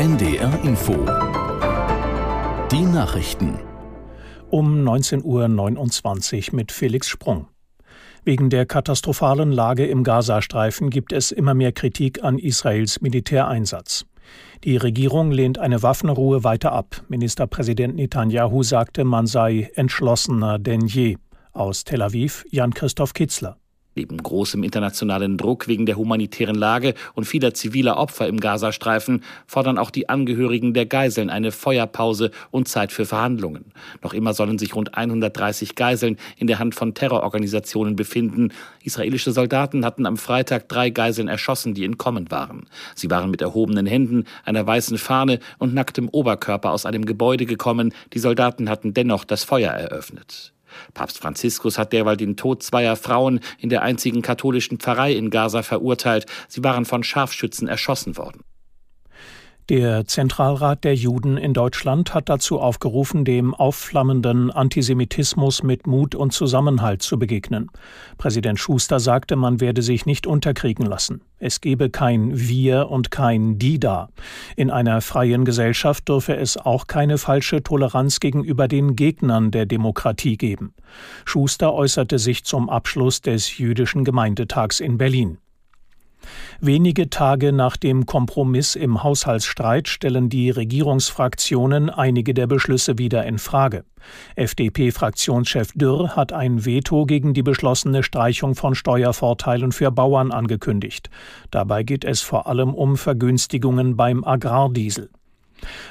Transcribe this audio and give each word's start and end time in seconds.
NDR 0.00 0.58
Info. 0.64 0.94
Die 2.70 2.86
Nachrichten. 2.86 3.58
Um 4.48 4.82
19.29 4.82 6.48
Uhr 6.48 6.56
mit 6.56 6.72
Felix 6.72 7.06
Sprung. 7.06 7.48
Wegen 8.24 8.48
der 8.48 8.64
katastrophalen 8.64 9.52
Lage 9.52 9.84
im 9.84 10.02
Gazastreifen 10.02 10.88
gibt 10.88 11.12
es 11.12 11.32
immer 11.32 11.52
mehr 11.52 11.72
Kritik 11.72 12.24
an 12.24 12.38
Israels 12.38 13.02
Militäreinsatz. 13.02 14.06
Die 14.64 14.78
Regierung 14.78 15.32
lehnt 15.32 15.58
eine 15.58 15.82
Waffenruhe 15.82 16.44
weiter 16.44 16.72
ab. 16.72 17.02
Ministerpräsident 17.08 17.94
Netanyahu 17.94 18.62
sagte, 18.62 19.04
man 19.04 19.26
sei 19.26 19.70
entschlossener 19.74 20.58
denn 20.58 20.86
je. 20.86 21.18
Aus 21.52 21.84
Tel 21.84 22.00
Aviv 22.00 22.46
Jan-Christoph 22.50 23.12
Kitzler. 23.12 23.59
Neben 24.00 24.16
großem 24.16 24.64
internationalen 24.64 25.36
Druck 25.36 25.68
wegen 25.68 25.84
der 25.84 25.98
humanitären 25.98 26.54
Lage 26.54 26.94
und 27.12 27.26
vieler 27.26 27.52
ziviler 27.52 27.98
Opfer 27.98 28.28
im 28.28 28.40
Gazastreifen 28.40 29.22
fordern 29.46 29.76
auch 29.76 29.90
die 29.90 30.08
Angehörigen 30.08 30.72
der 30.72 30.86
Geiseln 30.86 31.28
eine 31.28 31.52
Feuerpause 31.52 32.30
und 32.50 32.66
Zeit 32.66 32.92
für 32.92 33.04
Verhandlungen. 33.04 33.74
Noch 34.02 34.14
immer 34.14 34.32
sollen 34.32 34.58
sich 34.58 34.74
rund 34.74 34.94
130 34.94 35.74
Geiseln 35.74 36.16
in 36.38 36.46
der 36.46 36.58
Hand 36.58 36.74
von 36.74 36.94
Terrororganisationen 36.94 37.94
befinden. 37.94 38.54
Israelische 38.82 39.32
Soldaten 39.32 39.84
hatten 39.84 40.06
am 40.06 40.16
Freitag 40.16 40.70
drei 40.70 40.88
Geiseln 40.88 41.28
erschossen, 41.28 41.74
die 41.74 41.84
entkommen 41.84 42.30
waren. 42.30 42.68
Sie 42.94 43.10
waren 43.10 43.30
mit 43.30 43.42
erhobenen 43.42 43.84
Händen, 43.84 44.24
einer 44.46 44.66
weißen 44.66 44.96
Fahne 44.96 45.40
und 45.58 45.74
nacktem 45.74 46.08
Oberkörper 46.08 46.70
aus 46.70 46.86
einem 46.86 47.04
Gebäude 47.04 47.44
gekommen. 47.44 47.92
Die 48.14 48.18
Soldaten 48.18 48.70
hatten 48.70 48.94
dennoch 48.94 49.26
das 49.26 49.44
Feuer 49.44 49.72
eröffnet. 49.72 50.54
Papst 50.94 51.18
Franziskus 51.18 51.78
hat 51.78 51.92
derweil 51.92 52.16
den 52.16 52.36
Tod 52.36 52.62
zweier 52.62 52.96
Frauen 52.96 53.40
in 53.58 53.68
der 53.68 53.82
einzigen 53.82 54.22
katholischen 54.22 54.78
Pfarrei 54.78 55.12
in 55.12 55.30
Gaza 55.30 55.62
verurteilt. 55.62 56.26
Sie 56.48 56.64
waren 56.64 56.84
von 56.84 57.02
Scharfschützen 57.02 57.68
erschossen 57.68 58.16
worden. 58.16 58.42
Der 59.70 60.04
Zentralrat 60.04 60.82
der 60.82 60.96
Juden 60.96 61.36
in 61.36 61.54
Deutschland 61.54 62.12
hat 62.12 62.28
dazu 62.28 62.58
aufgerufen, 62.58 63.24
dem 63.24 63.54
aufflammenden 63.54 64.50
Antisemitismus 64.50 65.62
mit 65.62 65.86
Mut 65.86 66.16
und 66.16 66.32
Zusammenhalt 66.32 67.02
zu 67.02 67.20
begegnen. 67.20 67.70
Präsident 68.18 68.58
Schuster 68.58 68.98
sagte, 68.98 69.36
man 69.36 69.60
werde 69.60 69.82
sich 69.82 70.06
nicht 70.06 70.26
unterkriegen 70.26 70.84
lassen. 70.84 71.20
Es 71.38 71.60
gebe 71.60 71.88
kein 71.88 72.36
Wir 72.36 72.88
und 72.90 73.12
kein 73.12 73.60
Die 73.60 73.78
da. 73.78 74.08
In 74.56 74.72
einer 74.72 75.00
freien 75.02 75.44
Gesellschaft 75.44 76.08
dürfe 76.08 76.36
es 76.36 76.56
auch 76.56 76.88
keine 76.88 77.16
falsche 77.16 77.62
Toleranz 77.62 78.18
gegenüber 78.18 78.66
den 78.66 78.96
Gegnern 78.96 79.52
der 79.52 79.66
Demokratie 79.66 80.36
geben. 80.36 80.74
Schuster 81.24 81.72
äußerte 81.72 82.18
sich 82.18 82.42
zum 82.42 82.68
Abschluss 82.68 83.20
des 83.20 83.56
jüdischen 83.56 84.02
Gemeindetags 84.02 84.80
in 84.80 84.98
Berlin. 84.98 85.38
Wenige 86.60 87.10
Tage 87.10 87.52
nach 87.52 87.76
dem 87.76 88.06
Kompromiss 88.06 88.76
im 88.76 89.02
Haushaltsstreit 89.02 89.88
stellen 89.88 90.28
die 90.28 90.50
Regierungsfraktionen 90.50 91.90
einige 91.90 92.34
der 92.34 92.46
Beschlüsse 92.46 92.98
wieder 92.98 93.24
in 93.24 93.38
Frage. 93.38 93.84
FDP-Fraktionschef 94.36 95.72
Dürr 95.74 96.16
hat 96.16 96.32
ein 96.32 96.64
Veto 96.64 97.06
gegen 97.06 97.34
die 97.34 97.42
beschlossene 97.42 98.02
Streichung 98.02 98.54
von 98.54 98.74
Steuervorteilen 98.74 99.72
für 99.72 99.90
Bauern 99.90 100.32
angekündigt. 100.32 101.10
Dabei 101.50 101.82
geht 101.82 102.04
es 102.04 102.20
vor 102.20 102.46
allem 102.46 102.74
um 102.74 102.96
Vergünstigungen 102.96 103.96
beim 103.96 104.24
Agrardiesel. 104.24 105.10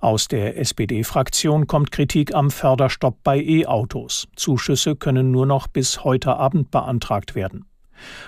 Aus 0.00 0.28
der 0.28 0.58
SPD-Fraktion 0.58 1.66
kommt 1.66 1.90
Kritik 1.90 2.34
am 2.34 2.50
Förderstopp 2.50 3.16
bei 3.22 3.38
E-Autos. 3.40 4.28
Zuschüsse 4.36 4.96
können 4.96 5.30
nur 5.30 5.46
noch 5.46 5.66
bis 5.66 6.04
heute 6.04 6.36
Abend 6.36 6.70
beantragt 6.70 7.34
werden. 7.34 7.64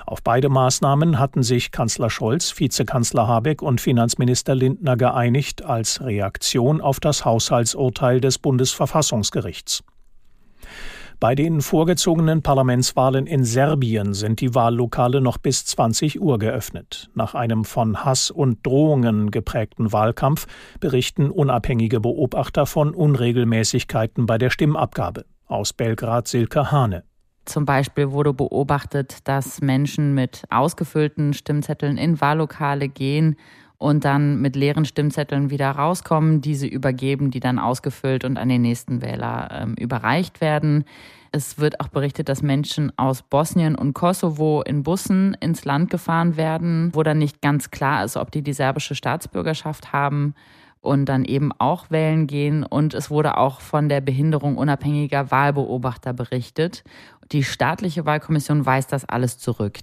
Auf 0.06 0.22
beide 0.22 0.48
Maßnahmen 0.48 1.18
hatten 1.18 1.42
sich 1.42 1.70
Kanzler 1.70 2.10
Scholz, 2.10 2.58
Vizekanzler 2.58 3.26
Habeck 3.26 3.62
und 3.62 3.80
Finanzminister 3.80 4.54
Lindner 4.54 4.96
geeinigt 4.96 5.64
als 5.64 6.00
Reaktion 6.00 6.80
auf 6.80 7.00
das 7.00 7.24
Haushaltsurteil 7.24 8.20
des 8.20 8.38
Bundesverfassungsgerichts. 8.38 9.82
Bei 11.18 11.34
den 11.34 11.62
vorgezogenen 11.62 12.42
Parlamentswahlen 12.42 13.26
in 13.26 13.42
Serbien 13.42 14.12
sind 14.12 14.42
die 14.42 14.54
Wahllokale 14.54 15.22
noch 15.22 15.38
bis 15.38 15.64
20 15.64 16.20
Uhr 16.20 16.38
geöffnet. 16.38 17.08
Nach 17.14 17.34
einem 17.34 17.64
von 17.64 18.04
Hass 18.04 18.30
und 18.30 18.66
Drohungen 18.66 19.30
geprägten 19.30 19.92
Wahlkampf 19.92 20.46
berichten 20.78 21.30
unabhängige 21.30 22.00
Beobachter 22.00 22.66
von 22.66 22.94
Unregelmäßigkeiten 22.94 24.26
bei 24.26 24.36
der 24.36 24.50
Stimmabgabe. 24.50 25.24
Aus 25.46 25.72
Belgrad 25.72 26.28
Silke 26.28 26.70
Hane. 26.70 27.02
Zum 27.46 27.64
Beispiel 27.64 28.10
wurde 28.10 28.34
beobachtet, 28.34 29.18
dass 29.24 29.60
Menschen 29.60 30.14
mit 30.14 30.42
ausgefüllten 30.50 31.32
Stimmzetteln 31.32 31.96
in 31.96 32.20
Wahllokale 32.20 32.88
gehen 32.88 33.36
und 33.78 34.04
dann 34.04 34.40
mit 34.40 34.56
leeren 34.56 34.84
Stimmzetteln 34.84 35.50
wieder 35.50 35.70
rauskommen, 35.70 36.40
diese 36.40 36.66
übergeben, 36.66 37.30
die 37.30 37.40
dann 37.40 37.58
ausgefüllt 37.58 38.24
und 38.24 38.36
an 38.36 38.48
den 38.48 38.62
nächsten 38.62 39.00
Wähler 39.00 39.48
ähm, 39.52 39.74
überreicht 39.74 40.40
werden. 40.40 40.84
Es 41.30 41.58
wird 41.58 41.80
auch 41.80 41.88
berichtet, 41.88 42.28
dass 42.28 42.42
Menschen 42.42 42.90
aus 42.98 43.22
Bosnien 43.22 43.76
und 43.76 43.92
Kosovo 43.92 44.62
in 44.62 44.82
Bussen 44.82 45.36
ins 45.40 45.64
Land 45.64 45.90
gefahren 45.90 46.36
werden, 46.36 46.90
wo 46.94 47.02
dann 47.02 47.18
nicht 47.18 47.42
ganz 47.42 47.70
klar 47.70 48.04
ist, 48.04 48.16
ob 48.16 48.32
die 48.32 48.42
die 48.42 48.54
serbische 48.54 48.94
Staatsbürgerschaft 48.94 49.92
haben 49.92 50.34
und 50.86 51.06
dann 51.06 51.24
eben 51.24 51.52
auch 51.58 51.90
wählen 51.90 52.26
gehen. 52.26 52.64
Und 52.64 52.94
es 52.94 53.10
wurde 53.10 53.36
auch 53.36 53.60
von 53.60 53.88
der 53.88 54.00
Behinderung 54.00 54.56
unabhängiger 54.56 55.30
Wahlbeobachter 55.30 56.12
berichtet. 56.12 56.84
Die 57.32 57.44
staatliche 57.44 58.06
Wahlkommission 58.06 58.64
weist 58.64 58.92
das 58.92 59.04
alles 59.04 59.38
zurück. 59.38 59.80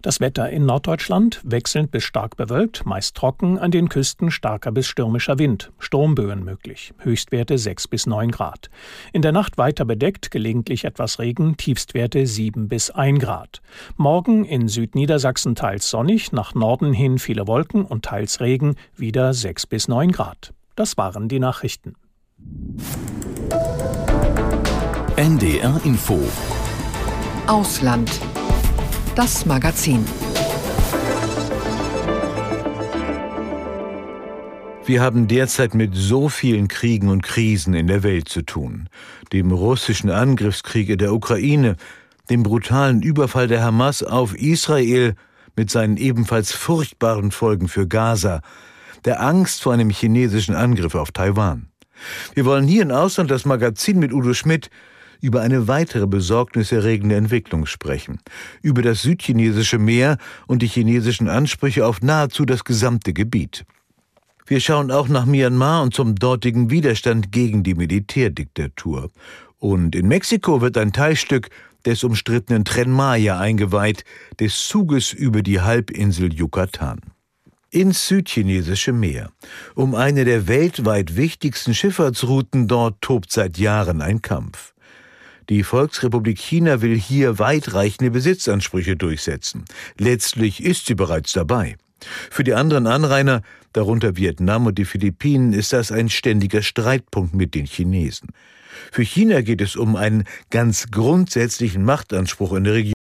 Das 0.00 0.20
Wetter 0.20 0.48
in 0.50 0.64
Norddeutschland 0.64 1.40
wechselnd 1.42 1.90
bis 1.90 2.04
stark 2.04 2.36
bewölkt, 2.36 2.86
meist 2.86 3.16
trocken, 3.16 3.58
an 3.58 3.72
den 3.72 3.88
Küsten 3.88 4.30
starker 4.30 4.70
bis 4.70 4.86
stürmischer 4.86 5.38
Wind, 5.38 5.72
Sturmböen 5.78 6.44
möglich, 6.44 6.94
Höchstwerte 6.98 7.58
6 7.58 7.88
bis 7.88 8.06
9 8.06 8.30
Grad. 8.30 8.70
In 9.12 9.22
der 9.22 9.32
Nacht 9.32 9.58
weiter 9.58 9.84
bedeckt, 9.84 10.30
gelegentlich 10.30 10.84
etwas 10.84 11.18
Regen, 11.18 11.56
Tiefstwerte 11.56 12.26
7 12.26 12.68
bis 12.68 12.90
1 12.90 13.18
Grad. 13.18 13.60
Morgen 13.96 14.44
in 14.44 14.68
Südniedersachsen 14.68 15.56
teils 15.56 15.90
sonnig, 15.90 16.30
nach 16.30 16.54
Norden 16.54 16.92
hin 16.92 17.18
viele 17.18 17.48
Wolken 17.48 17.84
und 17.84 18.04
teils 18.04 18.40
Regen, 18.40 18.76
wieder 18.94 19.34
6 19.34 19.66
bis 19.66 19.88
9 19.88 20.12
Grad. 20.12 20.54
Das 20.76 20.96
waren 20.96 21.28
die 21.28 21.40
Nachrichten. 21.40 21.94
NDR 25.16 25.80
Info 25.82 26.20
Ausland 27.48 28.20
das 29.18 29.44
Magazin. 29.46 30.04
Wir 34.86 35.02
haben 35.02 35.26
derzeit 35.26 35.74
mit 35.74 35.96
so 35.96 36.28
vielen 36.28 36.68
Kriegen 36.68 37.08
und 37.08 37.24
Krisen 37.24 37.74
in 37.74 37.88
der 37.88 38.04
Welt 38.04 38.28
zu 38.28 38.42
tun. 38.42 38.88
Dem 39.32 39.50
russischen 39.50 40.08
Angriffskrieg 40.08 40.88
in 40.88 40.98
der 40.98 41.12
Ukraine, 41.12 41.74
dem 42.30 42.44
brutalen 42.44 43.02
Überfall 43.02 43.48
der 43.48 43.64
Hamas 43.64 44.04
auf 44.04 44.36
Israel 44.36 45.16
mit 45.56 45.68
seinen 45.68 45.96
ebenfalls 45.96 46.52
furchtbaren 46.52 47.32
Folgen 47.32 47.66
für 47.66 47.88
Gaza, 47.88 48.40
der 49.04 49.20
Angst 49.20 49.64
vor 49.64 49.72
einem 49.72 49.90
chinesischen 49.90 50.54
Angriff 50.54 50.94
auf 50.94 51.10
Taiwan. 51.10 51.66
Wir 52.34 52.44
wollen 52.44 52.68
hier 52.68 52.82
in 52.82 52.92
Ausland 52.92 53.32
das 53.32 53.44
Magazin 53.44 53.98
mit 53.98 54.12
Udo 54.12 54.32
Schmidt 54.32 54.70
über 55.20 55.40
eine 55.40 55.68
weitere 55.68 56.06
besorgniserregende 56.06 57.16
Entwicklung 57.16 57.66
sprechen, 57.66 58.18
über 58.62 58.82
das 58.82 59.02
südchinesische 59.02 59.78
Meer 59.78 60.18
und 60.46 60.62
die 60.62 60.68
chinesischen 60.68 61.28
Ansprüche 61.28 61.86
auf 61.86 62.00
nahezu 62.02 62.44
das 62.44 62.64
gesamte 62.64 63.12
Gebiet. 63.12 63.64
Wir 64.46 64.60
schauen 64.60 64.90
auch 64.90 65.08
nach 65.08 65.26
Myanmar 65.26 65.82
und 65.82 65.92
zum 65.92 66.14
dortigen 66.14 66.70
Widerstand 66.70 67.32
gegen 67.32 67.62
die 67.62 67.74
Militärdiktatur. 67.74 69.10
Und 69.58 69.94
in 69.94 70.08
Mexiko 70.08 70.62
wird 70.62 70.78
ein 70.78 70.92
Teilstück 70.94 71.50
des 71.84 72.02
umstrittenen 72.02 72.64
Tren 72.64 72.90
Maya 72.90 73.38
eingeweiht, 73.38 74.04
des 74.40 74.66
Zuges 74.66 75.12
über 75.12 75.42
die 75.42 75.60
Halbinsel 75.60 76.32
Yucatan. 76.32 77.00
Ins 77.70 78.08
südchinesische 78.08 78.92
Meer. 78.92 79.30
Um 79.74 79.94
eine 79.94 80.24
der 80.24 80.48
weltweit 80.48 81.16
wichtigsten 81.16 81.74
Schifffahrtsrouten 81.74 82.66
dort 82.66 83.02
tobt 83.02 83.30
seit 83.30 83.58
Jahren 83.58 84.00
ein 84.00 84.22
Kampf. 84.22 84.72
Die 85.48 85.62
Volksrepublik 85.62 86.38
China 86.38 86.82
will 86.82 86.98
hier 86.98 87.38
weitreichende 87.38 88.10
Besitzansprüche 88.10 88.96
durchsetzen. 88.96 89.64
Letztlich 89.96 90.62
ist 90.62 90.86
sie 90.86 90.94
bereits 90.94 91.32
dabei. 91.32 91.76
Für 92.30 92.44
die 92.44 92.52
anderen 92.52 92.86
Anrainer, 92.86 93.40
darunter 93.72 94.16
Vietnam 94.16 94.66
und 94.66 94.76
die 94.76 94.84
Philippinen, 94.84 95.54
ist 95.54 95.72
das 95.72 95.90
ein 95.90 96.10
ständiger 96.10 96.62
Streitpunkt 96.62 97.34
mit 97.34 97.54
den 97.54 97.64
Chinesen. 97.64 98.28
Für 98.92 99.02
China 99.02 99.40
geht 99.40 99.62
es 99.62 99.74
um 99.74 99.96
einen 99.96 100.24
ganz 100.50 100.90
grundsätzlichen 100.90 101.82
Machtanspruch 101.82 102.52
in 102.52 102.64
der 102.64 102.74
Region. 102.74 102.97